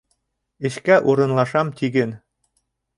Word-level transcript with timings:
Эшкә 0.69 0.97
урынлашам, 1.13 1.73
тиген. 1.81 2.19